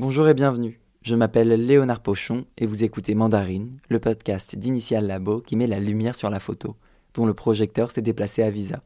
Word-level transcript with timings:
Bonjour 0.00 0.26
et 0.28 0.32
bienvenue. 0.32 0.80
Je 1.02 1.14
m'appelle 1.14 1.48
Léonard 1.66 2.00
Pochon 2.00 2.46
et 2.56 2.64
vous 2.64 2.84
écoutez 2.84 3.14
Mandarine, 3.14 3.80
le 3.90 3.98
podcast 3.98 4.56
d'Initial 4.56 5.06
Labo 5.06 5.42
qui 5.42 5.56
met 5.56 5.66
la 5.66 5.78
lumière 5.78 6.14
sur 6.14 6.30
la 6.30 6.40
photo, 6.40 6.74
dont 7.12 7.26
le 7.26 7.34
projecteur 7.34 7.90
s'est 7.90 8.00
déplacé 8.00 8.42
à 8.42 8.48
Visa. 8.48 8.82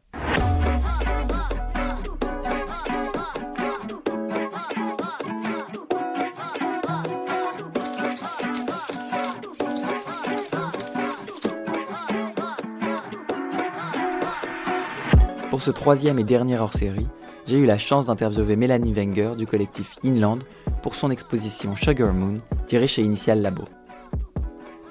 Pour 15.49 15.63
ce 15.63 15.71
troisième 15.71 16.19
et 16.19 16.25
dernier 16.25 16.59
hors-série, 16.59 17.07
j'ai 17.47 17.59
eu 17.59 17.67
la 17.67 17.79
chance 17.79 18.07
d'interviewer 18.07 18.57
Mélanie 18.57 18.93
Wenger 18.93 19.35
du 19.39 19.47
collectif 19.47 19.95
Inland 20.05 20.43
pour 20.85 20.97
son 20.97 21.11
exposition 21.11 21.75
Sugar 21.77 22.13
Moon 22.13 22.35
tirée 22.67 22.87
chez 22.87 23.01
Initial 23.01 23.41
Labo. 23.41 23.65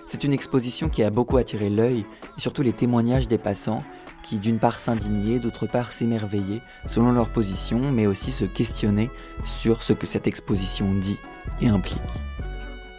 C'est 0.08 0.24
une 0.24 0.34
exposition 0.34 0.90
qui 0.90 1.04
a 1.04 1.12
beaucoup 1.12 1.38
attiré 1.38 1.70
l'œil 1.70 2.04
et 2.36 2.42
surtout 2.42 2.64
les 2.64 2.74
témoignages 2.74 3.28
des 3.28 3.38
passants 3.38 3.84
qui 4.24 4.40
d'une 4.40 4.58
part 4.58 4.80
s'indignaient, 4.80 5.38
d'autre 5.38 5.68
part 5.68 5.94
s'émerveillaient 5.94 6.64
selon 6.88 7.12
leur 7.12 7.30
position, 7.30 7.92
mais 7.92 8.08
aussi 8.08 8.32
se 8.32 8.44
questionnaient 8.44 9.12
sur 9.46 9.84
ce 9.84 9.94
que 9.94 10.08
cette 10.08 10.26
exposition 10.26 10.96
dit 10.96 11.20
et 11.62 11.68
implique. 11.68 12.02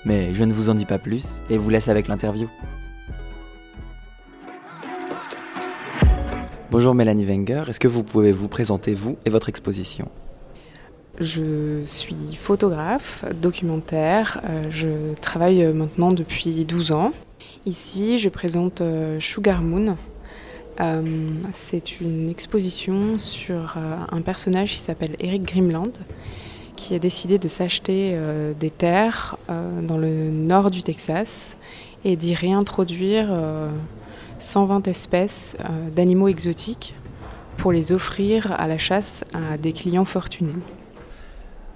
Mais 0.05 0.33
je 0.33 0.45
ne 0.45 0.53
vous 0.53 0.69
en 0.69 0.75
dis 0.75 0.87
pas 0.87 1.01
plus 1.01 1.41
et 1.51 1.59
vous 1.59 1.71
laisse 1.71 1.89
avec 1.89 2.07
l'interview. 2.07 2.49
Bonjour 6.71 6.95
Mélanie 6.95 7.25
Wenger, 7.25 7.65
est-ce 7.67 7.81
que 7.81 7.89
vous 7.89 8.05
pouvez 8.05 8.31
vous 8.31 8.47
présenter 8.47 8.95
vous 8.95 9.19
et 9.25 9.31
votre 9.31 9.49
exposition? 9.49 10.09
Je 11.21 11.83
suis 11.85 12.35
photographe, 12.37 13.25
documentaire, 13.41 14.41
euh, 14.45 14.67
je 14.71 15.15
travaille 15.21 15.65
maintenant 15.73 16.13
depuis 16.13 16.65
12 16.65 16.93
ans. 16.93 17.13
Ici, 17.67 18.19
je 18.19 18.29
présente 18.29 18.81
euh, 18.81 19.21
Sugar 19.21 19.63
Moon. 19.63 19.97
Euh, 20.81 21.29
c'est 21.53 22.01
une 22.01 22.29
exposition 22.29 23.19
sur 23.19 23.77
un 23.77 24.21
personnage 24.23 24.73
qui 24.73 24.79
s'appelle 24.79 25.15
Eric 25.21 25.45
Grimland, 25.45 25.93
qui 26.75 26.95
a 26.95 26.99
décidé 26.99 27.39
de 27.39 27.47
s'acheter 27.47 28.19
des 28.59 28.71
terres 28.71 29.37
dans 29.49 29.97
le 29.97 30.31
nord 30.31 30.73
du 30.73 30.83
Texas 30.83 31.57
et 32.05 32.17
d'y 32.17 32.35
réintroduire 32.35 33.31
120 34.39 34.89
espèces 34.89 35.57
euh, 35.61 35.91
d'animaux 35.91 36.29
exotiques 36.29 36.95
pour 37.57 37.73
les 37.73 37.93
offrir 37.93 38.53
à 38.53 38.67
la 38.67 38.79
chasse 38.79 39.25
à 39.33 39.57
des 39.57 39.73
clients 39.73 40.05
fortunés. 40.05 40.53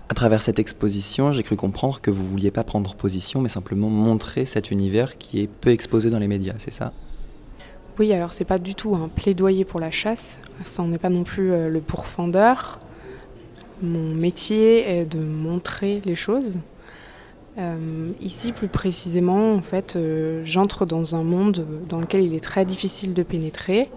À 0.09 0.14
travers 0.14 0.42
cette 0.42 0.59
exposition, 0.59 1.33
j'ai 1.33 1.42
cru 1.42 1.56
comprendre 1.56 2.01
que 2.01 2.11
vous 2.11 2.27
vouliez 2.27 2.51
pas 2.51 2.64
prendre 2.64 2.95
position, 2.95 3.41
mais 3.41 3.48
simplement 3.48 3.91
montrer 3.91 4.47
cet 4.47 4.70
univers 4.70 5.19
qui 5.19 5.41
est 5.41 5.47
peu 5.47 5.70
exposé 5.70 6.11
dans 6.11 6.19
les 6.19 6.28
médias, 6.28 6.55
c'est 6.59 6.73
ça? 6.73 6.92
Oui, 7.98 8.12
alors 8.12 8.33
c'est 8.33 8.45
pas 8.45 8.59
du 8.59 8.75
tout 8.75 8.95
un 8.95 9.09
plaidoyer 9.09 9.64
pour 9.64 9.81
la 9.81 9.91
chasse, 9.91 10.41
ça 10.64 10.83
n'est 10.84 10.98
pas 10.98 11.11
non 11.11 11.25
plus 11.25 11.53
euh, 11.53 11.69
le 11.69 11.81
pourfendeur. 11.81 12.81
Mon 13.83 14.14
métier 14.14 15.01
est 15.01 15.05
de 15.05 15.19
montrer 15.19 16.01
les 16.05 16.14
choses, 16.14 16.59
euh, 17.59 18.12
ici, 18.20 18.53
plus 18.53 18.69
précisément, 18.69 19.55
en 19.55 19.62
fait, 19.62 19.97
euh, 19.97 20.42
j'entre 20.45 20.86
dans 20.86 21.17
un 21.17 21.25
monde 21.25 21.67
dans 21.89 22.01
lequel 22.01 22.23
il 22.23 22.34
est 22.34 22.42
très 22.42 22.64
difficile 22.64 23.14
de 23.14 23.23
pénétrer. 23.23 23.91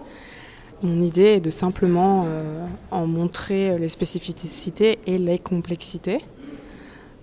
Mon 0.82 1.00
idée 1.00 1.22
est 1.22 1.40
de 1.40 1.50
simplement 1.50 2.24
euh, 2.26 2.66
en 2.90 3.06
montrer 3.06 3.78
les 3.78 3.88
spécificités 3.88 4.98
et 5.06 5.18
les 5.18 5.38
complexités. 5.38 6.20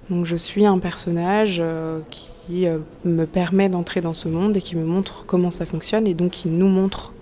Donc, 0.10 0.26
je 0.26 0.36
suis 0.36 0.66
un 0.66 0.80
personnage 0.80 1.62
qui 2.10 2.66
me 3.06 3.26
permet 3.26 3.70
d'entrer 3.70 4.02
dans 4.02 4.14
ce 4.14 4.28
monde 4.28 4.58
et 4.58 4.62
qui 4.62 4.76
me 4.76 4.84
montre 4.84 5.24
comment 5.28 5.52
ça 5.52 5.68
fonctionne 5.68 6.08
et 6.08 6.16
donc 6.16 6.32
qui 6.32 6.48
nous 6.48 6.68
montre 6.68 7.14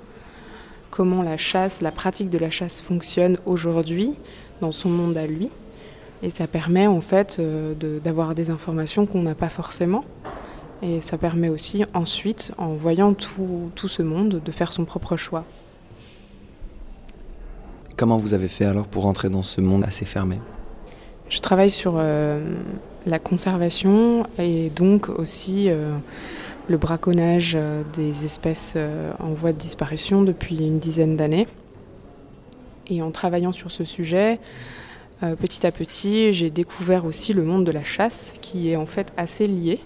comment 0.98 1.22
la 1.22 1.38
chasse, 1.38 1.82
la 1.82 1.92
pratique 1.92 2.32
de 2.32 2.40
la 2.40 2.50
chasse 2.50 2.82
fonctionne 2.82 3.38
aujourd'hui 3.46 4.14
dans 4.62 4.72
son 4.72 4.90
monde 4.90 5.16
à 5.16 5.28
lui. 5.28 5.50
Et 6.24 6.32
ça 6.32 6.48
permet 6.48 6.88
en 6.88 7.02
fait 7.02 7.38
euh, 7.40 7.76
d'avoir 8.04 8.34
des 8.34 8.50
informations 8.50 9.06
qu'on 9.06 9.22
n'a 9.22 9.36
pas 9.36 9.50
forcément. 9.50 10.04
Et 10.82 11.02
ça 11.02 11.20
permet 11.20 11.50
aussi 11.50 11.84
ensuite, 11.94 12.52
en 12.58 12.74
voyant 12.74 13.14
tout, 13.14 13.72
ce 13.88 14.02
monde, 14.02 14.42
de 14.44 14.52
faire 14.52 14.72
son 14.72 14.86
propre 14.86 15.18
choix. 15.18 15.44
Comment 17.98 18.18
vous 18.18 18.34
avez 18.34 18.48
fait 18.48 18.66
alors 18.66 18.88
pour 18.88 19.06
entrer 19.08 19.30
dans 19.30 19.44
ce 19.44 19.60
monde 19.60 19.84
assez 19.84 20.06
fermé? 20.06 20.40
Je 21.30 21.40
travaille 21.40 21.72
sur 21.72 21.96
euh, 21.98 22.56
la 23.06 23.20
conservation 23.20 24.26
et 24.40 24.70
donc 24.70 25.10
aussi 25.10 25.66
euh, 25.68 25.98
le 26.70 26.78
braconnage 26.78 27.58
des 27.94 28.24
espèces 28.24 28.76
en 29.20 29.34
voie 29.34 29.52
de 29.52 29.58
disparition 29.58 30.22
depuis 30.22 30.58
une 30.58 30.80
dizaine 30.80 31.18
d'années. 31.18 31.48
Et 32.90 33.02
en 33.02 33.12
travaillant 33.12 33.52
sur 33.52 33.72
ce 33.72 33.84
sujet, 33.84 34.40
euh, 35.24 35.36
petit 35.36 35.66
à 35.66 35.72
petit, 35.72 36.32
j'ai 36.32 36.50
découvert 36.50 37.06
aussi 37.06 37.34
le 37.34 37.44
monde 37.44 37.66
de 37.66 37.72
la 37.72 37.84
chasse, 37.84 38.36
qui 38.42 38.70
est 38.70 38.76
en 38.76 38.86
fait 38.86 39.12
assez 39.18 39.48
lié. 39.48 39.80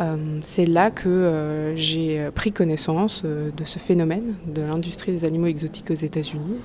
Euh, 0.00 0.16
c'est 0.42 0.66
là 0.66 0.90
que 0.90 1.08
euh, 1.08 1.76
j'ai 1.76 2.30
pris 2.34 2.52
connaissance 2.52 3.24
de 3.24 3.64
ce 3.64 3.78
phénomène 3.78 4.34
de 4.46 4.62
l'industrie 4.62 5.12
des 5.12 5.24
animaux 5.24 5.46
exotiques 5.46 5.90
aux 5.90 5.94
États-Unis. 5.94 6.56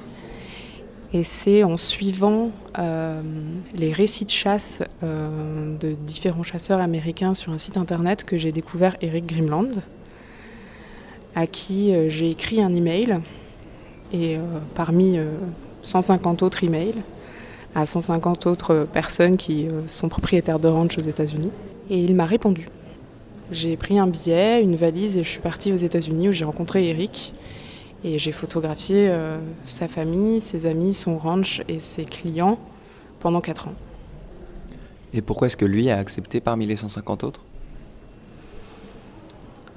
Et 1.13 1.23
c'est 1.23 1.63
en 1.63 1.75
suivant 1.75 2.51
les 3.75 3.91
récits 3.91 4.23
de 4.23 4.29
chasse 4.29 4.81
de 5.01 5.91
différents 6.07 6.43
chasseurs 6.43 6.79
américains 6.79 7.33
sur 7.33 7.51
un 7.51 7.57
site 7.57 7.75
internet 7.75 8.23
que 8.23 8.37
j'ai 8.37 8.53
découvert 8.53 8.95
Eric 9.01 9.25
Grimland, 9.25 9.81
à 11.35 11.47
qui 11.47 11.93
j'ai 12.07 12.29
écrit 12.29 12.61
un 12.61 12.73
email. 12.73 13.19
Et 14.13 14.37
parmi 14.73 15.19
150 15.81 16.43
autres 16.43 16.63
emails, 16.63 16.95
à 17.75 17.85
150 17.85 18.47
autres 18.47 18.87
personnes 18.91 19.37
qui 19.37 19.67
euh, 19.67 19.87
sont 19.87 20.09
propriétaires 20.09 20.59
de 20.59 20.67
ranch 20.67 20.97
aux 20.97 21.01
États-Unis. 21.01 21.51
Et 21.89 21.99
il 21.99 22.15
m'a 22.15 22.25
répondu. 22.25 22.67
J'ai 23.51 23.75
pris 23.75 23.99
un 23.99 24.07
billet, 24.07 24.63
une 24.63 24.77
valise 24.77 25.17
et 25.17 25.23
je 25.23 25.29
suis 25.29 25.41
partie 25.41 25.73
aux 25.73 25.77
États-Unis 25.77 26.29
où 26.29 26.31
j'ai 26.31 26.45
rencontré 26.45 26.87
Eric. 26.87 27.33
Et 28.05 28.17
j'ai 28.17 28.31
photographié 28.31 29.09
euh, 29.09 29.37
sa 29.65 29.89
famille, 29.89 30.39
ses 30.39 30.65
amis, 30.65 30.93
son 30.93 31.17
ranch 31.17 31.61
et 31.67 31.79
ses 31.79 32.05
clients 32.05 32.57
pendant 33.19 33.41
4 33.41 33.67
ans. 33.67 33.73
Et 35.13 35.21
pourquoi 35.21 35.47
est-ce 35.47 35.57
que 35.57 35.65
lui 35.65 35.89
a 35.89 35.97
accepté 35.97 36.39
parmi 36.39 36.65
les 36.65 36.77
150 36.77 37.25
autres? 37.25 37.41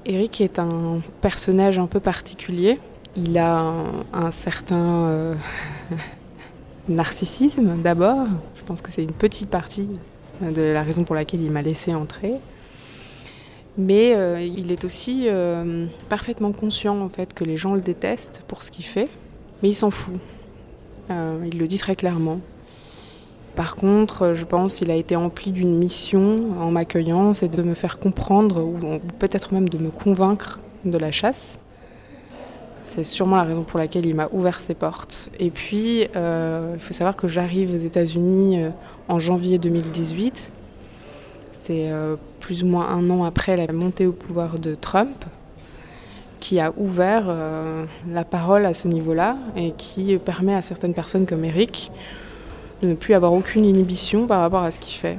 Eric 0.07 0.41
est 0.41 0.61
un 0.61 1.01
personnage 1.21 1.79
un 1.81 1.87
peu 1.87 1.99
particulier. 1.99 2.79
Il 3.17 3.37
a 3.39 3.75
un, 4.13 4.31
certain 4.31 5.07
euh, 5.07 5.35
narcissisme 6.89 7.83
d'abord. 7.83 8.25
Je 8.55 8.63
pense 8.63 8.83
que 8.83 8.93
c'est 8.93 9.03
une 9.03 9.13
petite 9.13 9.51
partie 9.51 9.89
de 10.41 10.63
la 10.63 10.85
raison 10.85 11.03
pour 11.03 11.17
laquelle 11.17 11.43
il 11.43 11.51
m'a 11.51 11.63
laissé 11.63 11.93
entrer. 11.93 12.35
Mais 13.77 14.15
euh, 14.15 14.41
il 14.41 14.71
est 14.71 14.85
aussi 14.85 15.25
euh, 15.27 15.87
parfaitement 16.09 16.53
conscient 16.53 17.01
en 17.01 17.09
fait 17.09 17.35
que 17.35 17.43
les 17.43 17.57
gens 17.57 17.75
le 17.75 17.81
détestent 17.81 18.43
pour 18.47 18.63
ce 18.63 18.71
qu'il 18.71 18.85
fait, 18.85 19.09
mais 19.63 19.71
il 19.71 19.75
s'en 19.75 19.91
fout. 19.91 20.15
Euh, 21.11 21.45
il 21.45 21.59
le 21.59 21.67
dit 21.67 21.79
très 21.79 21.97
clairement. 21.97 22.41
Par 23.57 23.77
contre, 23.77 24.35
je 24.35 24.45
pense 24.45 24.77
qu'il 24.77 24.91
a 24.91 24.97
été 24.97 25.17
empli 25.17 25.51
d'une 25.53 25.77
mission 25.77 26.61
en 26.61 26.71
m'accueillant, 26.71 27.33
c'est 27.33 27.49
de 27.49 27.63
me 27.63 27.75
faire 27.75 27.99
comprendre 27.99 28.65
ou 28.65 28.99
peut-être 29.19 29.53
même 29.55 29.69
de 29.69 29.79
me 29.79 29.91
convaincre 29.91 30.61
de 30.85 30.99
la 30.99 31.13
chasse. 31.13 31.59
C'est 32.85 33.05
sûrement 33.05 33.37
la 33.37 33.45
raison 33.45 33.63
pour 33.63 33.79
laquelle 33.79 34.07
il 34.07 34.15
m'a 34.15 34.29
ouvert 34.33 34.59
ses 34.61 34.75
portes. 34.75 35.31
Et 35.39 35.51
puis, 35.51 36.01
il 36.01 36.81
faut 36.81 36.93
savoir 36.93 37.15
que 37.15 37.29
j'arrive 37.29 37.73
aux 37.73 37.79
États-Unis 37.79 38.59
en 39.09 39.21
janvier 39.21 39.59
2018. 39.59 40.53
C'est 41.67 41.91
euh, 41.91 42.17
plus 42.41 42.63
ou 42.63 42.67
moins 42.67 42.87
un 42.91 43.09
an 43.09 43.25
après 43.25 43.57
la 43.57 43.73
montée 43.73 44.07
au 44.07 44.13
pouvoir 44.13 44.59
de 44.59 44.75
Trump, 44.75 45.25
qui 46.39 46.61
a 46.61 46.75
ouvert 46.77 47.35
la 48.13 48.23
parole 48.23 48.67
à 48.67 48.75
ce 48.75 48.87
niveau-là 48.87 49.39
et 49.57 49.71
qui 49.71 50.15
permet 50.19 50.55
à 50.55 50.61
certaines 50.61 50.93
personnes 50.93 51.25
comme 51.25 51.43
Eric 51.43 51.91
de 52.83 52.89
ne 52.89 52.95
plus 52.95 53.15
avoir 53.15 53.33
aucune 53.33 53.65
inhibition 53.65 54.27
par 54.27 54.41
rapport 54.41 54.63
à 54.63 54.71
ce 54.71 54.79
qu'il 54.79 54.93
fait. 54.93 55.17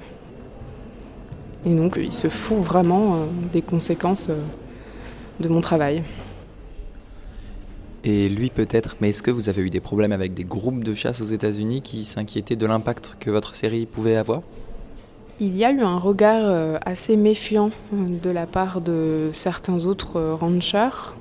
Et 1.66 1.74
donc, 1.74 1.98
il 1.98 2.14
se 2.14 2.30
fout 2.30 2.60
vraiment 2.60 3.26
des 3.52 3.64
conséquences 3.64 4.30
de 5.40 5.50
mon 5.50 5.62
travail 5.62 6.04
et 8.04 8.30
lui 8.30 8.52
peut-être, 8.52 8.98
mais 9.02 9.10
est-ce 9.10 9.24
que 9.24 9.32
vous 9.32 9.50
avez 9.50 9.64
eu 9.64 9.72
des 9.72 9.80
problèmes 9.80 10.12
avec 10.12 10.36
des 10.36 10.44
groupes 10.44 10.84
de 10.84 10.94
chasse 10.94 11.22
aux 11.22 11.26
États-Unis 11.26 11.82
qui 11.82 12.06
s'inquiétaient 12.06 12.56
de 12.56 12.68
l'impact 12.68 13.18
que 13.20 13.32
votre 13.32 13.56
série 13.56 13.88
pouvait 13.88 14.16
avoir? 14.16 14.44
Il 15.40 15.58
y 15.58 15.66
a 15.66 15.72
eu 15.72 15.82
un 15.82 15.98
regard 15.98 16.44
euh, 16.46 16.78
assez 16.86 17.16
méfiant 17.16 17.72
euh, 17.94 18.20
de 18.22 18.30
la 18.30 18.46
part 18.46 18.82
de 18.82 19.32
certains 19.34 19.86
autres 19.86 20.18
euh, 20.18 20.36
ranchers. 20.36 21.16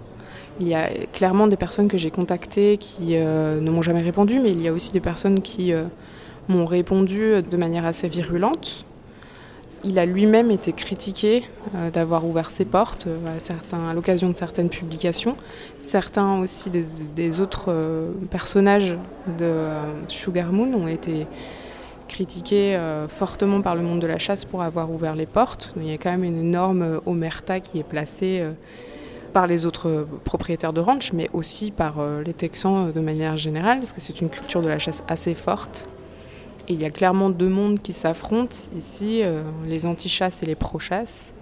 Il 0.61 0.69
y 0.69 0.75
a 0.75 0.89
clairement 1.13 1.49
des 1.49 1.57
personnes 1.57 1.89
que 1.89 1.99
j'ai 1.99 2.13
contactées 2.13 2.77
qui 2.79 3.17
ne 3.17 3.71
m'ont 3.71 3.83
jamais 3.83 4.03
répondu, 4.03 4.39
mais 4.39 4.53
il 4.53 4.63
y 4.63 4.69
a 4.69 4.73
aussi 4.73 4.93
des 4.93 5.01
personnes 5.01 5.41
qui 5.41 5.73
m'ont 6.47 6.65
répondu 6.65 7.43
de 7.43 7.57
manière 7.57 7.85
assez 7.85 8.07
virulente. 8.07 8.87
il 9.83 9.99
a 9.99 10.07
lui-même 10.07 10.53
été 10.53 10.73
critiqué 10.73 11.43
d'avoir 11.93 12.25
ouvert 12.25 12.53
ses 12.53 12.65
portes 12.65 13.09
à, 13.27 13.41
certains, 13.41 13.89
à 13.89 13.95
l'occasion 13.95 14.31
de 14.31 14.37
certaines 14.37 14.69
publications. 14.69 15.35
Certains 15.87 16.41
aussi 16.41 16.71
des, 16.71 17.41
autres 17.41 17.67
euh, 17.69 18.11
personnages 18.31 18.97
de 19.39 19.53
Sugar 20.09 20.53
Moon 20.53 20.73
ont 20.75 20.89
été 20.89 21.27
critiqués 22.09 22.79
fortement 23.09 23.61
par 23.61 23.75
le 23.75 23.83
monde 23.83 24.01
de 24.01 24.07
la 24.07 24.19
chasse 24.19 24.45
pour 24.45 24.63
avoir 24.63 24.91
ouvert 24.91 25.17
les 25.17 25.27
portes. 25.27 25.73
Il 25.77 25.87
y 25.87 25.93
a 25.93 25.99
quand 25.99 26.11
même 26.11 26.25
une 26.25 26.39
énorme 26.39 27.01
omerta 27.07 27.61
qui 27.61 27.79
est 27.79 27.85
placée 27.85 28.45
par 29.33 29.47
les 29.47 29.67
autres 29.67 30.07
propriétaires 30.25 30.73
de 30.73 30.81
ranch, 30.81 31.13
mais 31.13 31.31
aussi 31.33 31.71
par 31.71 31.97
les 32.25 32.35
Texans 32.35 32.93
de 32.93 33.01
manière 33.01 33.37
générale, 33.37 33.79
parce 33.79 33.93
que 33.93 34.01
c'est 34.01 34.21
une 34.21 34.29
culture 34.29 34.63
de 34.63 34.69
la 34.69 34.79
chasse 34.79 35.03
assez 35.09 35.35
forte 35.35 35.89
il 36.69 36.81
y 36.81 36.85
a 36.85 36.91
clairement 36.91 37.31
deux 37.31 37.49
mondes 37.49 37.81
qui 37.81 37.93
s'affrontent 37.93 38.57
ici, 38.77 39.21
euh, 39.23 39.43
les 39.67 39.87
anti-chasses 39.87 40.43
et 40.43 40.47
les 40.47 40.55
pro-chasses. 40.55 41.33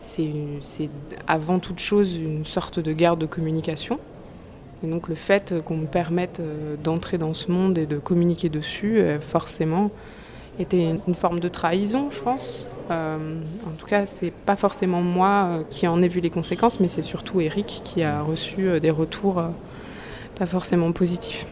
C'est 0.00 0.90
avant 1.26 1.58
toute 1.58 1.80
chose 1.80 2.16
une 2.16 2.44
sorte 2.44 2.78
de 2.78 2.92
guerre 2.92 3.16
de 3.16 3.26
communication. 3.26 3.98
Et 4.86 4.88
donc 4.88 5.08
le 5.08 5.16
fait 5.16 5.54
qu'on 5.64 5.78
me 5.78 5.86
permette 5.86 6.38
euh, 6.38 6.76
d'entrer 6.82 7.18
dans 7.18 7.34
ce 7.34 7.50
monde 7.50 7.76
et 7.76 7.86
de 7.86 7.98
communiquer 7.98 8.48
dessus, 8.48 8.98
euh, 8.98 9.18
forcément, 9.18 9.90
était 10.60 10.96
une 11.06 11.14
forme 11.14 11.40
de 11.40 11.48
trahison, 11.48 12.08
je 12.10 12.20
pense. 12.20 12.66
en 12.88 13.76
tout 13.76 13.86
cas, 13.86 14.06
c'est 14.06 14.30
pas 14.30 14.56
forcément 14.56 15.02
moi 15.02 15.64
qui 15.68 15.86
en 15.86 16.00
ai 16.00 16.08
vu 16.08 16.20
les 16.20 16.30
conséquences, 16.30 16.80
mais 16.80 16.88
c'est 16.88 17.02
surtout 17.02 17.42
Eric 17.42 17.82
qui 17.84 18.02
a 18.02 18.22
reçu 18.22 18.80
des 18.80 18.90
retours 18.90 19.44
pas 20.36 20.46
forcément 20.46 20.92
positifs. 20.92 21.46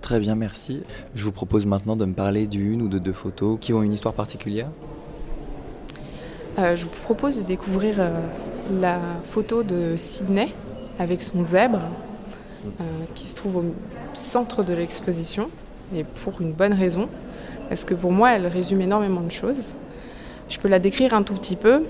Très 0.00 0.18
bien, 0.18 0.34
merci. 0.34 0.82
Je 1.14 1.22
vous 1.22 1.30
propose 1.30 1.64
maintenant 1.64 1.94
de 1.94 2.06
me 2.06 2.14
parler 2.14 2.48
d'une 2.48 2.82
ou 2.82 2.88
de 2.88 2.98
deux 2.98 3.12
photos 3.12 3.58
qui 3.60 3.72
ont 3.72 3.82
une 3.82 3.92
histoire 3.92 4.14
particulière. 4.14 4.70
Euh, 6.58 6.74
je 6.74 6.84
vous 6.84 6.90
propose 7.04 7.38
de 7.38 7.42
découvrir 7.42 7.96
euh, 7.98 8.20
la 8.80 8.98
photo 9.30 9.62
de 9.62 9.94
Sydney 9.96 10.52
avec 10.98 11.20
son 11.20 11.42
zèbre 11.44 11.80
euh, 12.80 12.84
qui 13.14 13.28
se 13.28 13.34
trouve 13.34 13.56
au 13.56 13.64
centre 14.14 14.62
de 14.62 14.74
l'exposition 14.74 15.48
et 15.94 16.04
pour 16.04 16.40
une 16.40 16.52
bonne 16.52 16.72
raison 16.72 17.08
parce 17.68 17.84
que 17.84 17.94
pour 17.94 18.12
moi 18.12 18.32
elle 18.32 18.46
résume 18.46 18.80
énormément 18.80 19.22
de 19.22 19.30
choses. 19.30 19.74
Je 20.48 20.58
peux 20.58 20.68
la 20.68 20.78
décrire 20.78 21.14
un 21.14 21.22
tout 21.22 21.34
petit 21.34 21.56
peu. 21.56 21.84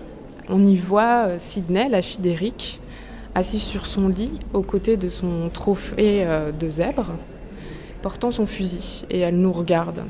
On 0.48 0.64
y 0.64 0.76
voit 0.76 1.38
Sydney, 1.38 1.88
la 1.88 2.02
fille 2.02 2.20
d'Eric, 2.20 2.80
assise 3.34 3.62
sur 3.62 3.86
son 3.86 4.08
lit 4.08 4.38
aux 4.52 4.62
côtés 4.62 4.96
de 4.96 5.08
son 5.08 5.48
trophée 5.52 6.26
de 6.58 6.70
zèbre 6.70 7.12
portant 8.02 8.30
son 8.30 8.46
fusil 8.46 9.04
et 9.10 9.20
elle 9.20 9.36
nous 9.36 9.52
regarde. 9.52 10.02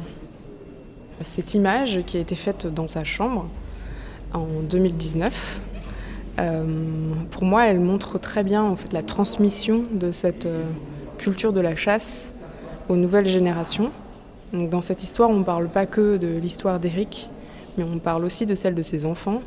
Cette 1.23 1.55
image 1.55 2.03
qui 2.07 2.17
a 2.17 2.21
été 2.21 2.37
faite 2.37 2.67
dans 2.67 2.87
sa 2.87 3.05
chambre 3.05 3.49
en 4.33 4.47
2019, 4.63 5.61
euh, 5.61 5.68
pour 7.31 7.45
moi, 7.45 7.67
elle 7.67 7.81
montre 7.81 8.19
très 8.19 8.45
bien 8.45 8.63
en 8.63 8.77
fait 8.77 8.93
la 8.93 9.03
transmission 9.03 9.85
de 9.93 10.13
cette 10.13 10.47
euh, 10.47 10.65
culture 11.19 11.53
de 11.53 11.61
la 11.61 11.75
chasse 11.75 12.35
aux 12.89 12.97
nouvelles 12.97 13.27
générations. 13.27 13.91
Dans 14.53 14.81
cette 14.81 15.03
histoire, 15.03 15.31
on 15.31 15.39
ne 15.39 15.45
parle 15.45 15.69
pas 15.69 15.85
que 15.85 16.17
de 16.17 16.39
l'histoire 16.39 16.81
d'Eric, 16.81 17.29
mais 17.77 17.85
on 17.85 17.99
parle 17.99 18.25
aussi 18.25 18.47
de 18.47 18.55
celle 18.55 18.75
de 18.75 18.83
ses 18.83 19.05
enfants. 19.05 19.43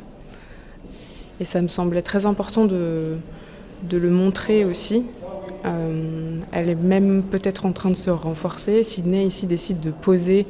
Et 1.40 1.44
ça 1.44 1.60
me 1.60 1.68
semblait 1.68 2.02
très 2.02 2.26
important 2.26 2.66
de, 2.66 3.16
le 3.90 4.10
montrer 4.10 4.64
aussi, 4.64 5.04
euh, 5.64 6.38
elle 6.52 6.68
est 6.68 6.76
même 6.76 7.22
peut-être 7.22 7.66
en 7.66 7.72
train 7.72 7.90
de 7.90 7.96
se 7.96 8.10
renforcer. 8.10 8.84
Sydney 8.84 9.26
ici 9.26 9.46
décide 9.46 9.80
de 9.80 9.90
poser 9.90 10.46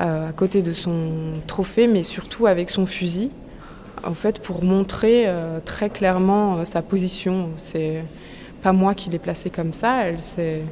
euh, 0.00 0.30
à 0.30 0.32
côté 0.32 0.62
de 0.62 0.72
son 0.72 1.10
trophée, 1.46 1.86
mais 1.86 2.02
surtout 2.02 2.46
avec 2.46 2.70
son 2.70 2.86
fusil, 2.86 3.30
en 4.02 4.14
fait 4.14 4.40
pour 4.40 4.64
montrer 4.64 5.24
euh, 5.26 5.60
très 5.64 5.90
clairement 5.90 6.64
sa 6.64 6.82
position. 6.82 7.50
C'est 7.56 8.04
pas 8.62 8.72
moi 8.72 8.94
qui 8.94 9.10
l'ai 9.10 9.18
placée 9.18 9.50
comme 9.50 9.72
ça, 9.72 10.04
elle 10.06 10.20
s'est 10.20 10.62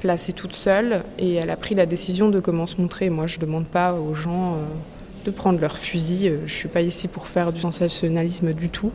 placée 0.00 0.32
toute 0.32 0.54
seule 0.54 1.02
et 1.18 1.34
elle 1.34 1.50
a 1.50 1.56
pris 1.56 1.74
la 1.74 1.86
décision 1.86 2.28
de 2.28 2.40
comment 2.40 2.66
se 2.66 2.80
montrer. 2.80 3.10
Moi, 3.10 3.26
je 3.26 3.38
demande 3.38 3.66
pas 3.66 3.92
aux 3.92 4.14
gens 4.14 4.56
de 5.24 5.30
prendre 5.30 5.60
leur 5.60 5.76
fusil. 5.76 6.32
Je 6.46 6.52
suis 6.52 6.68
pas 6.68 6.80
ici 6.80 7.06
pour 7.06 7.26
faire 7.26 7.52
du 7.52 7.60
sensationnalisme 7.60 8.52
du 8.54 8.70
tout. 8.70 8.92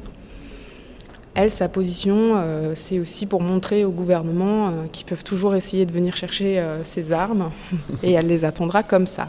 Elle, 1.35 1.51
sa 1.51 1.67
position, 1.67 2.35
euh, 2.37 2.71
c'est 2.75 2.97
aussi 2.97 3.25
pour 3.25 3.41
montrer 3.41 3.83
au 3.83 3.91
gouvernement 3.91 4.69
euh, 4.69 4.71
qu'ils 4.89 5.05
peuvent 5.05 5.25
toujours 5.25 5.53
essayer 5.53 5.85
de 5.85 5.91
venir 5.91 6.15
chercher 6.15 6.59
euh, 6.59 6.81
ses 6.85 7.11
armes 7.11 7.51
et 8.03 8.13
elle 8.13 8.27
les 8.27 8.45
attendra 8.45 8.83
comme 8.83 9.05
ça. 9.05 9.27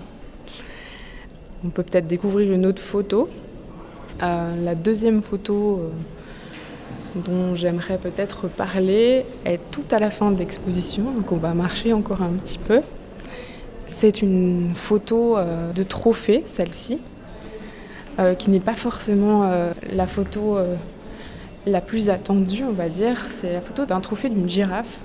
On 1.64 1.68
peut 1.68 1.82
peut-être 1.82 2.06
découvrir 2.06 2.52
une 2.52 2.64
autre 2.64 2.80
photo. 2.80 3.28
La 4.20 4.74
deuxième 4.74 5.22
photo 5.22 5.82
dont 7.14 7.54
j'aimerais 7.54 7.98
peut-être 7.98 8.48
parler 8.48 9.24
est 9.44 9.60
tout 9.70 9.84
à 9.90 9.98
la 9.98 10.10
fin 10.10 10.30
de 10.30 10.38
l'exposition, 10.38 11.04
donc 11.04 11.32
on 11.32 11.36
va 11.36 11.54
marcher 11.54 11.92
encore 11.92 12.22
un 12.22 12.32
petit 12.32 12.58
peu. 12.58 12.80
C'est 13.86 14.20
une 14.20 14.72
photo 14.74 15.38
de 15.74 15.82
trophée, 15.82 16.42
celle-ci, 16.44 16.98
qui 18.38 18.50
n'est 18.50 18.60
pas 18.60 18.74
forcément 18.74 19.50
la 19.90 20.06
photo 20.06 20.58
la 21.66 21.80
plus 21.80 22.10
attendue, 22.10 22.62
on 22.68 22.72
va 22.72 22.88
dire, 22.88 23.26
c'est 23.30 23.52
la 23.52 23.60
photo 23.60 23.86
d'un 23.86 24.00
trophée 24.00 24.28
d'une 24.28 24.48
girafe 24.48 24.98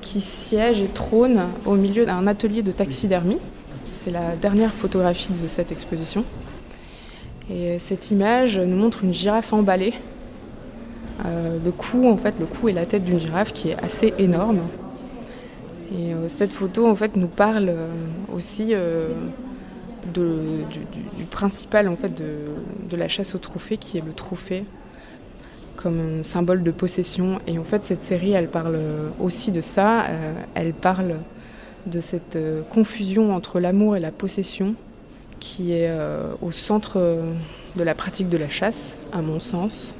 qui 0.00 0.20
siège 0.20 0.82
et 0.82 0.88
trône 0.88 1.40
au 1.64 1.76
milieu 1.76 2.04
d'un 2.04 2.26
atelier 2.26 2.62
de 2.62 2.72
taxidermie. 2.72 3.38
C'est 3.92 4.10
la 4.10 4.36
dernière 4.36 4.72
photographie 4.72 5.32
de 5.32 5.48
cette 5.48 5.72
exposition. 5.72 6.24
Et 7.50 7.78
cette 7.78 8.10
image 8.10 8.58
nous 8.58 8.76
montre 8.76 9.04
une 9.04 9.12
girafe 9.12 9.52
emballée. 9.52 9.94
Euh, 11.24 11.58
le 11.64 11.70
cou, 11.72 12.08
en 12.08 12.16
fait, 12.16 12.38
le 12.40 12.46
cou 12.46 12.68
et 12.68 12.72
la 12.72 12.86
tête 12.86 13.04
d'une 13.04 13.20
girafe 13.20 13.52
qui 13.52 13.70
est 13.70 13.84
assez 13.84 14.14
énorme. 14.18 14.60
Et 15.92 16.12
euh, 16.14 16.28
cette 16.28 16.52
photo, 16.52 16.88
en 16.88 16.96
fait, 16.96 17.16
nous 17.16 17.28
parle 17.28 17.68
euh, 17.68 17.88
aussi 18.34 18.74
du, 20.12 21.24
principal, 21.30 21.88
en 21.88 21.96
fait, 21.96 22.14
de 22.14 22.96
la 22.96 23.08
chasse 23.08 23.34
au 23.34 23.38
trophée, 23.38 23.76
qui 23.76 23.98
est 23.98 24.04
le 24.04 24.12
trophée 24.12 24.64
comme 25.84 26.22
symbole 26.22 26.62
de 26.62 26.70
possession. 26.70 27.40
Et 27.46 27.58
en 27.58 27.62
fait, 27.62 27.84
cette 27.84 28.02
série, 28.02 28.32
elle 28.32 28.48
parle 28.48 28.78
aussi 29.20 29.52
de 29.52 29.60
ça. 29.60 30.06
Euh, 30.06 30.32
elle 30.54 30.72
parle 30.72 31.16
de 31.86 32.00
cette 32.00 32.36
euh, 32.36 32.62
confusion 32.70 33.34
entre 33.34 33.60
l'amour 33.60 33.94
et 33.94 34.00
la 34.00 34.10
possession 34.10 34.74
qui 35.40 35.72
est 35.72 35.88
euh, 35.88 36.32
au 36.42 36.50
centre 36.50 36.98
de 37.76 37.82
la 37.82 37.94
pratique 37.94 38.28
de 38.28 38.36
la 38.36 38.48
chasse, 38.48 38.98
à 39.12 39.22
mon 39.22 39.40
sens. 39.40 39.94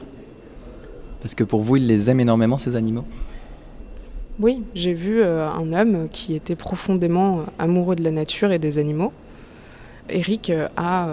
Parce 1.21 1.35
que 1.35 1.45
pour 1.45 1.63
vous, 1.63 1.77
il 1.77 1.87
les 1.87 2.11
aime 2.11 2.21
énormément, 2.21 2.59
ces 2.59 2.77
animaux? 2.77 3.05
Oui, 4.39 4.63
j'ai 4.75 4.95
vu 4.95 5.23
un 5.23 5.73
homme 5.73 6.09
qui 6.11 6.35
était 6.35 6.57
profondément 6.57 7.45
amoureux 7.59 7.95
de 7.95 8.03
la 8.03 8.11
nature 8.11 8.51
et 8.51 8.59
des 8.59 8.79
animaux. 8.79 9.13
Eric 10.09 10.53
a 10.77 11.09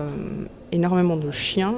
énormément 0.71 1.17
de 1.17 1.29
chiens. 1.29 1.75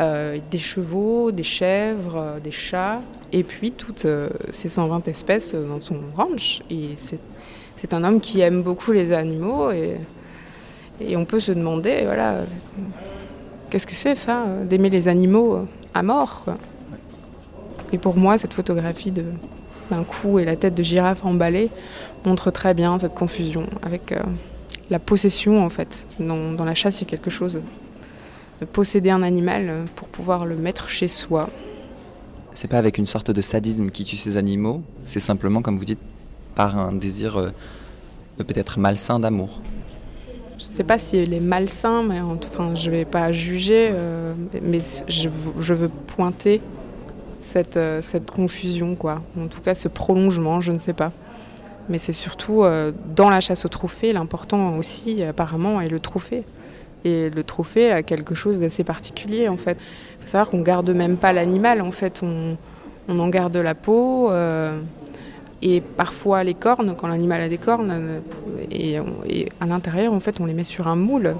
Euh, 0.00 0.38
des 0.48 0.58
chevaux, 0.58 1.32
des 1.32 1.42
chèvres, 1.42 2.16
euh, 2.16 2.38
des 2.38 2.52
chats, 2.52 3.00
et 3.32 3.42
puis 3.42 3.72
toutes 3.72 4.04
euh, 4.04 4.28
ces 4.50 4.68
120 4.68 5.08
espèces 5.08 5.56
dans 5.56 5.80
son 5.80 5.96
ranch. 6.16 6.62
Et 6.70 6.90
c'est 7.74 7.92
un 7.92 8.04
homme 8.04 8.20
qui 8.20 8.38
aime 8.40 8.62
beaucoup 8.62 8.92
les 8.92 9.12
animaux, 9.12 9.72
et, 9.72 9.96
et 11.00 11.16
on 11.16 11.24
peut 11.24 11.40
se 11.40 11.52
demander, 11.52 12.02
voilà, 12.04 12.40
qu'est-ce 13.70 13.86
que 13.86 13.94
c'est 13.94 14.14
ça, 14.14 14.46
d'aimer 14.68 14.90
les 14.90 15.08
animaux 15.08 15.66
à 15.94 16.02
mort 16.02 16.46
Et 17.92 17.98
pour 17.98 18.16
moi, 18.16 18.38
cette 18.38 18.54
photographie 18.54 19.12
d'un 19.12 20.04
cou 20.04 20.38
et 20.38 20.44
la 20.44 20.56
tête 20.56 20.74
de 20.74 20.82
girafe 20.82 21.24
emballée 21.24 21.70
montre 22.24 22.50
très 22.50 22.74
bien 22.74 22.98
cette 22.98 23.14
confusion 23.14 23.66
avec 23.82 24.14
la 24.90 24.98
possession 24.98 25.64
en 25.64 25.68
fait. 25.68 26.06
Dans, 26.18 26.52
dans 26.52 26.64
la 26.64 26.74
chasse, 26.74 27.00
il 27.00 27.04
y 27.04 27.08
a 27.08 27.10
quelque 27.10 27.30
chose 27.30 27.60
de 28.60 28.64
posséder 28.64 29.10
un 29.10 29.22
animal 29.22 29.84
pour 29.94 30.08
pouvoir 30.08 30.46
le 30.46 30.56
mettre 30.56 30.88
chez 30.88 31.08
soi. 31.08 31.48
C'est 32.52 32.68
pas 32.68 32.78
avec 32.78 32.98
une 32.98 33.06
sorte 33.06 33.30
de 33.30 33.40
sadisme 33.40 33.90
qui 33.90 34.04
tue 34.04 34.16
ces 34.16 34.36
animaux, 34.36 34.82
c'est 35.04 35.20
simplement, 35.20 35.62
comme 35.62 35.78
vous 35.78 35.84
dites, 35.84 36.00
par 36.56 36.76
un 36.76 36.92
désir 36.92 37.36
euh, 37.36 37.50
peut-être 38.36 38.80
malsain 38.80 39.20
d'amour. 39.20 39.60
Je 40.58 40.64
ne 40.64 40.68
sais 40.68 40.84
pas 40.84 40.98
s'il 40.98 41.32
est 41.32 41.40
malsain, 41.40 42.02
mais 42.02 42.20
enfin, 42.20 42.74
je 42.74 42.90
ne 42.90 42.96
vais 42.96 43.04
pas 43.04 43.30
juger, 43.32 43.90
euh, 43.92 44.34
mais 44.62 44.78
je, 45.06 45.74
veux 45.74 45.88
pointer 45.88 46.60
cette, 47.40 47.76
euh, 47.76 48.02
cette, 48.02 48.30
confusion, 48.30 48.96
quoi. 48.96 49.22
En 49.40 49.46
tout 49.46 49.60
cas, 49.60 49.74
ce 49.74 49.88
prolongement, 49.88 50.60
je 50.60 50.72
ne 50.72 50.78
sais 50.78 50.94
pas. 50.94 51.12
Mais 51.88 51.98
c'est 51.98 52.12
surtout 52.12 52.64
dans 53.16 53.30
la 53.30 53.40
chasse 53.40 53.64
au 53.64 53.68
trophée, 53.68 54.12
l'important 54.12 54.76
aussi, 54.76 55.24
apparemment, 55.24 55.80
est 55.80 55.88
le 55.88 56.00
trophée. 56.00 56.44
Et 57.04 57.30
le 57.30 57.44
trophée 57.44 57.92
a 57.92 58.02
quelque 58.02 58.34
chose 58.34 58.60
d'assez 58.60 58.84
particulier 58.84 59.48
en 59.48 59.56
fait. 59.56 59.78
Il 60.18 60.22
faut 60.22 60.28
savoir 60.28 60.50
qu'on 60.50 60.62
garde 60.62 60.90
même 60.90 61.16
pas 61.16 61.32
l'animal 61.32 61.80
en 61.80 61.90
fait, 61.90 62.22
on, 62.22 62.56
en 63.08 63.28
garde 63.28 63.56
la 63.56 63.74
peau 63.74 64.30
euh, 64.30 64.80
et 65.62 65.80
parfois 65.80 66.44
les 66.44 66.54
cornes 66.54 66.94
quand 66.96 67.08
l'animal 67.08 67.40
a 67.40 67.48
des 67.48 67.58
cornes 67.58 68.20
et, 68.78 68.98
à 69.60 69.66
l'intérieur 69.66 70.12
en 70.12 70.20
fait 70.20 70.40
on 70.40 70.46
les 70.46 70.54
met 70.54 70.64
sur 70.64 70.88
un 70.88 70.96
moule 70.96 71.36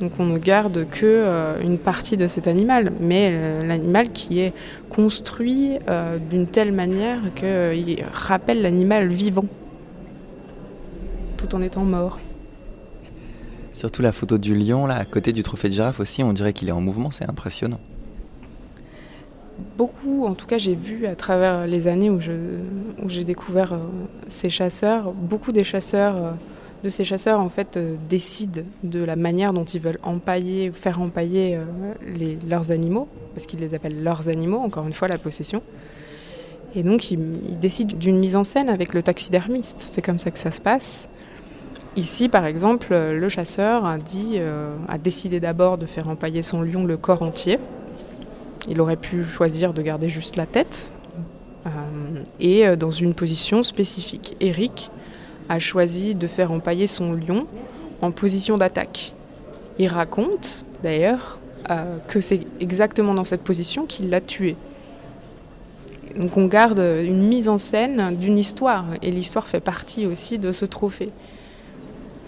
Donc 0.00 0.12
on 0.18 0.26
ne 0.26 0.38
garde 0.38 0.86
que 0.88 1.04
euh, 1.04 1.60
une 1.62 1.78
partie 1.78 2.16
de 2.16 2.26
cet 2.26 2.48
animal, 2.48 2.92
mais 3.00 3.60
l'animal 3.62 4.10
qui 4.12 4.40
est 4.40 4.52
construit 4.88 5.78
euh, 5.88 6.18
d'une 6.18 6.46
telle 6.46 6.72
manière 6.72 7.20
qu'il 7.34 8.04
rappelle 8.12 8.62
l'animal 8.62 9.08
vivant, 9.08 9.46
tout 11.36 11.54
en 11.54 11.60
étant 11.62 11.84
mort. 11.84 12.18
Surtout 13.72 14.02
la 14.02 14.12
photo 14.12 14.36
du 14.36 14.54
lion, 14.54 14.86
là, 14.86 14.96
à 14.96 15.04
côté 15.04 15.32
du 15.32 15.42
trophée 15.42 15.68
de 15.68 15.74
girafe 15.74 16.00
aussi, 16.00 16.22
on 16.22 16.32
dirait 16.32 16.52
qu'il 16.52 16.68
est 16.68 16.72
en 16.72 16.80
mouvement, 16.80 17.10
c'est 17.10 17.28
impressionnant. 17.28 17.80
Beaucoup, 19.76 20.24
en 20.26 20.34
tout 20.34 20.46
cas 20.46 20.58
j'ai 20.58 20.74
vu 20.74 21.06
à 21.06 21.14
travers 21.14 21.66
les 21.66 21.88
années 21.88 22.10
où 22.10 22.20
j'ai 22.20 23.24
découvert 23.24 23.72
euh, 23.72 23.78
ces 24.28 24.50
chasseurs, 24.50 25.12
beaucoup 25.12 25.52
des 25.52 25.64
chasseurs 25.64 26.34
de 26.82 26.88
ces 26.88 27.04
chasseurs 27.04 27.40
en 27.40 27.48
fait 27.48 27.76
euh, 27.76 27.96
décident 28.08 28.62
de 28.82 29.04
la 29.04 29.16
manière 29.16 29.52
dont 29.52 29.64
ils 29.64 29.80
veulent 29.80 29.98
empailler, 30.02 30.70
faire 30.72 31.00
empailler 31.00 31.56
euh, 31.56 32.34
leurs 32.48 32.72
animaux, 32.72 33.08
parce 33.34 33.46
qu'ils 33.46 33.60
les 33.60 33.74
appellent 33.74 34.02
leurs 34.02 34.28
animaux, 34.28 34.58
encore 34.58 34.86
une 34.86 34.92
fois 34.92 35.08
la 35.08 35.18
possession. 35.18 35.62
Et 36.74 36.82
donc 36.82 37.10
ils, 37.10 37.18
décident 37.58 37.96
d'une 37.96 38.18
mise 38.18 38.36
en 38.36 38.44
scène 38.44 38.70
avec 38.70 38.94
le 38.94 39.02
taxidermiste. 39.02 39.80
C'est 39.80 40.02
comme 40.02 40.18
ça 40.18 40.30
que 40.30 40.38
ça 40.38 40.50
se 40.50 40.60
passe. 40.60 41.08
Ici, 41.96 42.28
par 42.28 42.46
exemple, 42.46 42.94
le 42.94 43.28
chasseur 43.28 43.84
a, 43.84 43.98
euh, 44.36 44.76
a 44.88 44.98
décidé 44.98 45.40
d'abord 45.40 45.76
de 45.76 45.86
faire 45.86 46.08
empailler 46.08 46.42
son 46.42 46.62
lion 46.62 46.84
le 46.84 46.96
corps 46.96 47.22
entier. 47.22 47.58
Il 48.68 48.80
aurait 48.80 48.96
pu 48.96 49.24
choisir 49.24 49.72
de 49.72 49.82
garder 49.82 50.08
juste 50.08 50.36
la 50.36 50.46
tête, 50.46 50.92
et 52.38 52.76
dans 52.76 52.90
une 52.90 53.14
position 53.14 53.62
spécifique. 53.62 54.36
Eric 54.40 54.90
a 55.48 55.58
choisi 55.58 56.14
de 56.14 56.26
faire 56.26 56.52
empailler 56.52 56.86
son 56.86 57.12
lion 57.12 57.46
en 58.00 58.12
position 58.12 58.56
d'attaque. 58.56 59.12
Il 59.78 59.88
raconte 59.88 60.64
d'ailleurs 60.82 61.38
euh, 61.70 61.98
que 62.08 62.20
c'est 62.20 62.40
exactement 62.60 63.14
dans 63.14 63.24
cette 63.24 63.42
position 63.42 63.86
qu'il 63.86 64.10
l'a 64.10 64.20
tué. 64.20 64.56
Donc 66.16 66.36
on 66.36 66.46
garde 66.46 66.78
une 66.78 67.22
mise 67.22 67.48
en 67.48 67.58
scène 67.58 68.16
d'une 68.16 68.38
histoire 68.38 68.86
et 69.02 69.10
l'histoire 69.10 69.46
fait 69.46 69.60
partie 69.60 70.06
aussi 70.06 70.38
de 70.38 70.52
ce 70.52 70.64
trophée. 70.64 71.10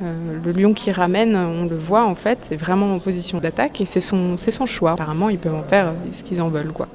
Euh, 0.02 0.38
le 0.44 0.52
lion 0.52 0.75
qui 0.75 0.90
ramène, 0.90 1.37
on 1.37 1.66
le 1.66 1.76
voit 1.76 2.04
en 2.04 2.14
fait, 2.14 2.38
c'est 2.42 2.56
vraiment 2.56 2.94
en 2.94 2.99
position 2.99 3.38
d'attaque 3.38 3.80
et 3.80 3.87
c'est 3.87 4.00
son, 4.00 4.37
son 4.37 4.66
choix. 4.66 4.92
Apparemment, 4.92 5.28
ils 5.28 5.38
peuvent 5.38 5.54
en 5.54 5.62
faire 5.62 5.94
ce 6.11 6.25
qu'ils 6.25 6.42
en 6.42 6.49
veulent. 6.49 6.73
quoi. 6.73 6.88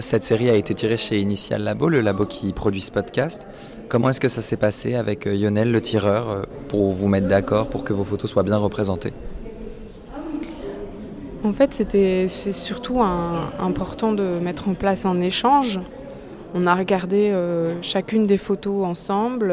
Cette 0.00 0.24
série 0.24 0.50
a 0.50 0.54
été 0.54 0.74
tirée 0.74 0.96
chez 0.96 1.18
Initial 1.20 1.62
Labo, 1.62 1.88
le 1.88 2.00
labo 2.00 2.26
qui 2.26 2.52
produit 2.52 2.80
ce 2.80 2.90
podcast. 2.90 3.46
Comment 3.88 4.10
est-ce 4.10 4.20
que 4.20 4.28
ça 4.28 4.42
s'est 4.42 4.56
passé 4.56 4.96
avec 4.96 5.26
euh, 5.26 5.36
Lionel, 5.36 5.70
le 5.70 5.80
tireur, 5.80 6.28
euh, 6.28 6.42
pour 6.68 6.92
vous 6.92 7.06
mettre 7.06 7.28
d'accord, 7.28 7.68
pour 7.68 7.84
que 7.84 7.92
vos 7.92 8.04
photos 8.04 8.30
soient 8.30 8.42
bien 8.42 8.56
représentées? 8.56 9.12
En 11.44 11.52
fait, 11.52 11.72
c'était 11.74 12.26
c'est 12.28 12.54
surtout 12.54 13.02
important 13.02 14.12
de 14.12 14.40
mettre 14.40 14.68
en 14.68 14.74
place 14.74 15.04
un 15.04 15.20
échange. 15.20 15.78
On 16.54 16.66
a 16.66 16.74
regardé 16.74 17.30
euh, 17.30 17.74
chacune 17.82 18.26
des 18.26 18.38
photos 18.38 18.84
ensemble. 18.86 19.52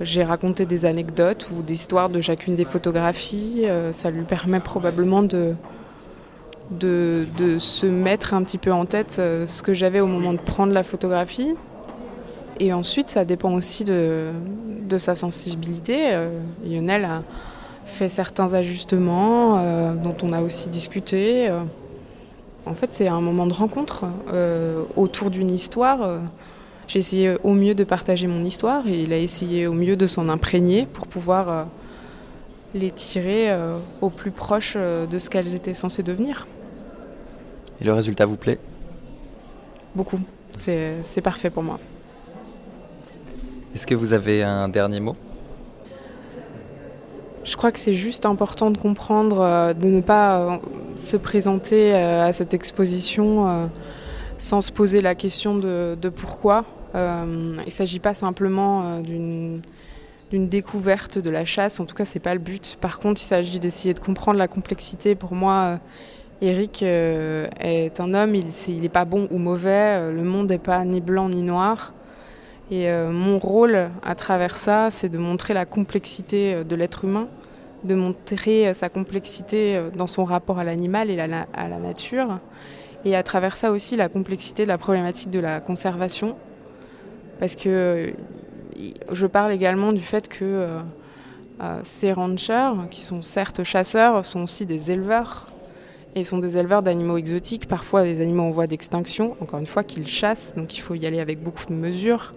J'ai 0.00 0.24
raconté 0.24 0.64
des 0.64 0.86
anecdotes 0.86 1.48
ou 1.50 1.62
des 1.62 1.74
histoires 1.74 2.08
de 2.08 2.20
chacune 2.20 2.54
des 2.54 2.64
photographies. 2.64 3.66
ça 3.92 4.10
lui 4.10 4.22
permet 4.22 4.60
probablement 4.60 5.22
de, 5.22 5.54
de, 6.70 7.58
se 7.58 7.86
mettre 7.86 8.34
un 8.34 8.42
petit 8.42 8.58
peu 8.58 8.72
en 8.72 8.86
tête 8.86 9.16
euh, 9.18 9.46
ce 9.46 9.62
que 9.62 9.74
j'avais 9.74 10.00
au 10.00 10.06
moment 10.06 10.32
de 10.32 10.38
prendre 10.38 10.72
la 10.72 10.82
photographie. 10.82 11.54
Et 12.58 12.72
ensuite, 12.72 13.08
ça 13.08 13.24
dépend 13.24 13.52
aussi 13.54 13.84
de, 13.84 14.32
sa 14.98 15.14
sensibilité. 15.14 16.12
Euh, 16.12 16.40
Lionel 16.64 17.04
a 17.04 17.22
fait 17.86 18.08
certains 18.08 18.54
ajustements 18.54 19.58
euh, 19.58 19.94
dont 19.94 20.16
on 20.22 20.32
a 20.32 20.42
aussi 20.42 20.68
discuté. 20.68 21.48
En 22.70 22.74
fait, 22.74 22.94
c'est 22.94 23.08
un 23.08 23.20
moment 23.20 23.48
de 23.48 23.52
rencontre 23.52 24.04
autour 24.94 25.30
d'une 25.30 25.50
histoire. 25.50 26.20
J'ai 26.86 27.00
essayé 27.00 27.36
au 27.42 27.52
mieux 27.52 27.74
de 27.74 27.82
partager 27.82 28.28
mon 28.28 28.44
histoire 28.44 28.86
et 28.86 29.02
il 29.02 29.12
a 29.12 29.18
essayé 29.18 29.66
au 29.66 29.72
mieux 29.72 29.96
de 29.96 30.06
s'en 30.06 30.28
imprégner 30.28 30.86
pour 30.86 31.08
pouvoir 31.08 31.66
les 32.72 32.92
tirer 32.92 33.52
au 34.00 34.08
plus 34.08 34.30
proche 34.30 34.76
de 34.76 35.18
ce 35.18 35.28
qu'elles 35.28 35.54
étaient 35.56 35.74
censées 35.74 36.04
devenir. 36.04 36.46
Et 37.80 37.84
le 37.84 37.92
résultat 37.92 38.24
vous 38.24 38.36
plaît? 38.36 38.60
Beaucoup. 39.96 40.20
C'est 40.54 41.22
parfait 41.24 41.50
pour 41.50 41.64
moi. 41.64 41.80
Est-ce 43.74 43.86
que 43.86 43.96
vous 43.96 44.12
avez 44.12 44.44
un 44.44 44.68
dernier 44.68 45.00
mot? 45.00 45.16
Je 47.44 47.56
crois 47.56 47.72
que 47.72 47.78
c'est 47.78 47.94
juste 47.94 48.26
important 48.26 48.70
de 48.70 48.78
comprendre, 48.78 49.40
euh, 49.40 49.72
de 49.72 49.88
ne 49.88 50.00
pas 50.00 50.40
euh, 50.40 50.58
se 50.96 51.16
présenter 51.16 51.94
euh, 51.94 52.26
à 52.26 52.32
cette 52.32 52.54
exposition 52.54 53.70
sans 54.38 54.60
se 54.60 54.72
poser 54.72 55.00
la 55.00 55.14
question 55.14 55.56
de, 55.56 55.96
pourquoi. 56.14 56.64
il 56.94 57.00
ne 57.00 57.70
s'agit 57.70 57.98
pas 57.98 58.14
simplement 58.14 59.00
d'une 59.00 59.60
découverte 60.32 61.18
de 61.18 61.30
la 61.30 61.44
chasse, 61.44 61.80
en 61.80 61.84
tout 61.84 61.94
cas 61.94 62.04
c'est 62.04 62.20
pas 62.20 62.34
le 62.34 62.40
but. 62.40 62.78
Par 62.80 62.98
contre, 62.98 63.20
il 63.20 63.26
s'agit 63.26 63.60
d'essayer 63.60 63.92
de 63.92 64.00
comprendre 64.00 64.38
la 64.38 64.48
complexité 64.48 65.14
pour 65.14 65.34
moi 65.34 65.78
Eric 66.40 66.82
est 66.82 68.00
un 68.00 68.14
homme, 68.14 68.34
il 68.34 68.80
n'est 68.80 68.88
pas 68.88 69.04
bon 69.04 69.28
ou 69.30 69.36
mauvais, 69.36 70.10
le 70.10 70.22
monde 70.22 70.48
n'est 70.48 70.58
pas 70.58 70.84
ni 70.86 71.02
blanc 71.02 71.28
ni 71.28 71.42
noir. 71.42 71.92
Et 72.70 72.88
euh, 72.88 73.10
mon 73.10 73.38
rôle 73.38 73.90
à 74.02 74.14
travers 74.14 74.56
ça, 74.56 74.90
c'est 74.90 75.08
de 75.08 75.18
montrer 75.18 75.54
la 75.54 75.66
complexité 75.66 76.64
de 76.64 76.76
l'être 76.76 77.04
humain, 77.04 77.28
de 77.84 77.94
montrer 77.94 78.72
sa 78.74 78.88
complexité 78.88 79.82
dans 79.96 80.06
son 80.06 80.24
rapport 80.24 80.58
à 80.58 80.64
l'animal 80.64 81.10
et 81.10 81.18
à 81.18 81.26
la, 81.26 81.78
nature. 81.78 82.38
Et 83.04 83.16
à 83.16 83.22
travers 83.22 83.56
ça 83.56 83.72
aussi, 83.72 83.96
la 83.96 84.08
complexité 84.08 84.64
de 84.64 84.68
la 84.68 84.78
problématique 84.78 85.30
de 85.30 85.40
la 85.40 85.60
conservation. 85.60 86.36
Parce 87.38 87.56
que 87.56 88.12
je 89.10 89.26
parle 89.26 89.52
également 89.52 89.92
du 89.92 90.02
fait 90.02 90.28
que 90.28 90.66
ces 91.82 92.12
ranchers, 92.12 92.72
qui 92.90 93.02
sont 93.02 93.22
certes 93.22 93.64
chasseurs, 93.64 94.26
sont 94.26 94.42
aussi 94.42 94.66
des 94.66 94.92
éleveurs 94.92 95.50
et 96.14 96.24
sont 96.24 96.38
des 96.38 96.56
éleveurs 96.56 96.82
d'animaux 96.82 97.16
exotiques, 97.16 97.66
parfois 97.66 98.02
des 98.02 98.20
animaux 98.20 98.44
en 98.44 98.50
voie 98.50 98.66
d'extinction, 98.66 99.36
encore 99.40 99.60
une 99.60 99.66
fois 99.66 99.84
qu'ils 99.84 100.08
chassent, 100.08 100.54
donc 100.56 100.76
il 100.76 100.80
faut 100.80 100.94
y 100.94 101.06
aller 101.06 101.20
avec 101.20 101.42
beaucoup 101.42 101.66
de 101.66 101.72
mesures. 101.72 102.34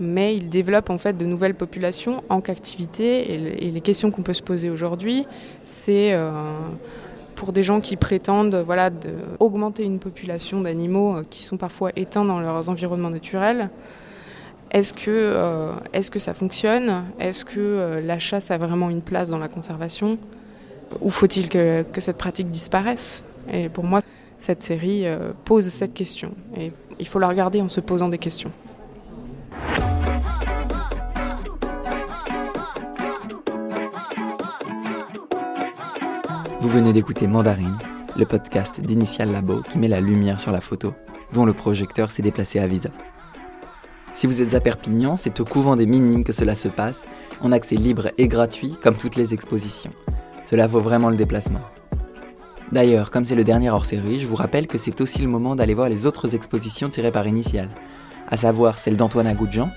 Mais 0.00 0.34
ils 0.34 0.48
développent 0.48 0.90
en 0.90 0.98
fait 0.98 1.16
de 1.16 1.24
nouvelles 1.24 1.54
populations 1.54 2.22
en 2.28 2.40
captivité 2.40 3.34
et, 3.34 3.70
les 3.70 3.80
questions 3.80 4.10
qu'on 4.10 4.22
peut 4.22 4.34
se 4.34 4.42
poser 4.42 4.70
aujourd'hui, 4.70 5.26
c'est 5.64 6.12
euh, 6.12 6.30
pour 7.36 7.52
des 7.52 7.62
gens 7.62 7.80
qui 7.80 7.96
prétendent 7.96 8.56
voilà, 8.56 8.90
augmenter 9.38 9.84
une 9.84 9.98
population 9.98 10.60
d'animaux 10.60 11.16
euh, 11.16 11.24
qui 11.28 11.42
sont 11.42 11.56
parfois 11.56 11.90
éteints 11.96 12.24
dans 12.24 12.40
leurs 12.40 12.68
environnements 12.68 13.10
naturels. 13.10 13.70
Est-ce 14.70 14.94
que, 14.94 15.10
euh, 15.10 15.72
est-ce 15.92 16.10
que 16.10 16.18
ça 16.18 16.32
fonctionne? 16.32 17.04
Est-ce 17.20 17.44
que 17.44 18.00
la 18.02 18.18
chasse 18.18 18.50
a 18.50 18.56
vraiment 18.56 18.88
une 18.88 19.02
place 19.02 19.28
dans 19.28 19.38
la 19.38 19.48
conservation? 19.48 20.18
Ou 21.00 21.10
faut-il 21.10 21.48
que, 21.48 21.84
cette 21.98 22.18
pratique 22.18 22.50
disparaisse? 22.50 23.24
Et 23.52 23.68
pour 23.68 23.84
moi, 23.84 24.00
cette 24.42 24.62
série 24.62 25.06
euh, 25.06 25.32
pose 25.44 25.68
cette 25.68 25.94
question. 25.94 26.34
Et 26.56 26.72
il 26.98 27.06
faut 27.06 27.18
la 27.18 27.28
regarder 27.28 27.60
en 27.60 27.68
se 27.68 27.80
posant 27.80 28.08
des 28.08 28.18
questions. 28.18 28.50
Vous 36.62 36.68
venez 36.68 36.92
d'écouter 36.92 37.26
Mandarine, 37.26 37.76
le 38.16 38.24
podcast 38.24 38.80
d'Initial 38.80 39.32
Labo 39.32 39.62
qui 39.68 39.78
met 39.78 39.88
la 39.88 40.00
lumière 40.00 40.38
sur 40.38 40.52
la 40.52 40.60
photo, 40.60 40.94
dont 41.32 41.44
le 41.44 41.52
projecteur 41.52 42.12
s'est 42.12 42.22
déplacé 42.22 42.60
à 42.60 42.68
Visa. 42.68 42.90
Si 44.14 44.28
vous 44.28 44.40
êtes 44.40 44.54
à 44.54 44.60
Perpignan, 44.60 45.16
c'est 45.16 45.40
au 45.40 45.44
couvent 45.44 45.74
des 45.74 45.86
Minimes 45.86 46.22
que 46.22 46.32
cela 46.32 46.54
se 46.54 46.68
passe, 46.68 47.08
en 47.40 47.50
accès 47.50 47.74
libre 47.74 48.10
et 48.16 48.28
gratuit 48.28 48.76
comme 48.80 48.96
toutes 48.96 49.16
les 49.16 49.34
expositions. 49.34 49.90
Cela 50.46 50.68
vaut 50.68 50.80
vraiment 50.80 51.10
le 51.10 51.16
déplacement. 51.16 51.62
D'ailleurs, 52.70 53.10
comme 53.10 53.24
c'est 53.24 53.34
le 53.34 53.42
dernier 53.42 53.70
hors 53.70 53.84
série, 53.84 54.20
je 54.20 54.28
vous 54.28 54.36
rappelle 54.36 54.68
que 54.68 54.78
c'est 54.78 55.00
aussi 55.00 55.20
le 55.20 55.28
moment 55.28 55.56
d'aller 55.56 55.74
voir 55.74 55.88
les 55.88 56.06
autres 56.06 56.36
expositions 56.36 56.90
tirées 56.90 57.10
par 57.10 57.26
Initial, 57.26 57.70
à 58.30 58.36
savoir 58.36 58.78
celle 58.78 58.96
d'Antoine 58.96 59.26
Agoudjan, 59.26 59.68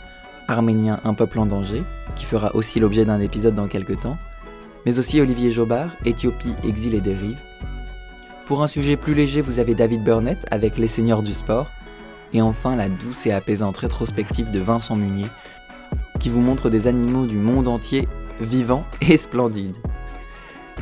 Arménien 0.48 1.00
Un 1.04 1.16
peuple 1.16 1.40
en 1.40 1.48
danger, 1.48 1.84
qui 2.16 2.26
fera 2.26 2.56
aussi 2.56 2.80
l'objet 2.80 3.06
d'un 3.06 3.22
épisode 3.22 3.56
dans 3.56 3.68
quelques 3.68 4.02
temps, 4.02 4.20
mais 4.86 5.00
aussi 5.00 5.20
Olivier 5.20 5.52
Jobard, 5.52 5.96
Éthiopie, 6.06 6.56
exil 6.64 6.96
et 6.96 7.02
dérive. 7.02 7.42
Pour 8.46 8.62
un 8.64 8.68
sujet 8.68 8.98
plus 8.98 9.16
léger, 9.16 9.42
vous 9.42 9.60
avez 9.60 9.74
David 9.74 10.04
Burnett 10.04 10.46
avec 10.52 10.78
Les 10.78 10.88
Seigneurs 10.88 11.24
du 11.24 11.34
Sport, 11.34 11.72
et 12.34 12.42
enfin 12.42 12.76
la 12.76 12.90
douce 12.90 13.26
et 13.26 13.32
apaisante 13.32 13.78
rétrospective 13.78 14.52
de 14.52 14.60
Vincent 14.60 14.96
Munier, 14.96 15.28
qui 16.20 16.30
vous 16.30 16.42
montre 16.42 16.70
des 16.70 16.88
animaux 16.88 17.26
du 17.26 17.38
monde 17.38 17.68
entier 17.68 18.08
vivants 18.40 18.86
et 19.02 19.18
splendides. 19.18 19.78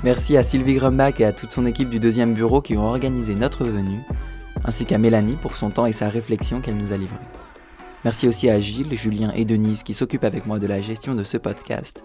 Merci 0.03 0.36
à 0.36 0.43
Sylvie 0.43 0.75
Grumbach 0.75 1.19
et 1.19 1.25
à 1.25 1.31
toute 1.31 1.51
son 1.51 1.65
équipe 1.65 1.89
du 1.89 2.00
deuxième 2.00 2.33
bureau 2.33 2.62
qui 2.62 2.75
ont 2.75 2.86
organisé 2.86 3.36
notre 3.36 3.63
venue, 3.63 4.01
ainsi 4.65 4.86
qu'à 4.86 4.98
Mélanie 4.98 5.38
pour 5.41 5.55
son 5.55 5.69
temps 5.69 5.86
et 5.86 5.93
sa 5.93 6.10
réflexion 6.10 6.60
qu'elle 6.60 6.77
nous 6.77 6.91
a 6.91 6.98
livrée. 6.98 7.15
Merci 8.03 8.27
aussi 8.27 8.50
à 8.50 8.60
Gilles, 8.60 8.98
Julien 8.98 9.31
et 9.33 9.45
Denise 9.45 9.83
qui 9.83 9.93
s'occupent 9.93 10.25
avec 10.25 10.45
moi 10.45 10.60
de 10.60 10.67
la 10.67 10.81
gestion 10.81 11.15
de 11.15 11.24
ce 11.24 11.38
podcast, 11.38 12.03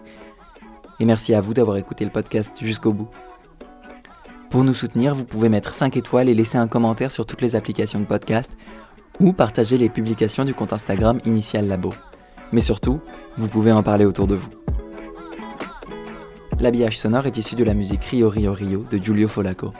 Et 0.99 1.05
merci 1.05 1.33
à 1.33 1.41
vous 1.41 1.53
d'avoir 1.53 1.77
écouté 1.77 2.03
le 2.03 2.11
podcast 2.11 2.57
jusqu'au 2.61 2.93
bout. 2.93 3.09
Pour 4.49 4.63
nous 4.63 4.73
soutenir, 4.73 5.13
vous 5.13 5.25
pouvez 5.25 5.47
mettre 5.47 5.73
5 5.73 5.95
étoiles 5.95 6.27
et 6.27 6.33
laisser 6.33 6.57
un 6.57 6.67
commentaire 6.67 7.11
sur 7.11 7.25
toutes 7.25 7.41
les 7.41 7.55
applications 7.55 7.99
de 7.99 8.05
podcast 8.05 8.57
ou 9.19 9.31
partager 9.31 9.77
les 9.77 9.89
publications 9.89 10.45
du 10.45 10.53
compte 10.53 10.73
Instagram 10.73 11.19
Initial 11.25 11.67
Labo. 11.67 11.93
Mais 12.51 12.61
surtout, 12.61 12.99
vous 13.37 13.47
pouvez 13.47 13.71
en 13.71 13.83
parler 13.83 14.05
autour 14.05 14.27
de 14.27 14.35
vous. 14.35 14.49
L'habillage 16.59 16.97
sonore 16.97 17.25
est 17.25 17.37
issu 17.37 17.55
de 17.55 17.63
la 17.63 17.73
musique 17.73 18.03
Rio 18.03 18.29
Rio 18.29 18.53
Rio 18.53 18.83
de 18.89 18.97
Giulio 18.97 19.27
Folaco. 19.27 19.71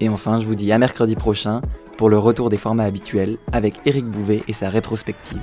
Et 0.00 0.08
enfin, 0.08 0.38
je 0.40 0.46
vous 0.46 0.54
dis 0.54 0.72
à 0.72 0.78
mercredi 0.78 1.16
prochain 1.16 1.60
pour 1.98 2.08
le 2.08 2.18
retour 2.18 2.48
des 2.48 2.56
formats 2.56 2.84
habituels 2.84 3.38
avec 3.52 3.80
Eric 3.86 4.04
Bouvet 4.06 4.42
et 4.48 4.52
sa 4.52 4.70
rétrospective. 4.70 5.42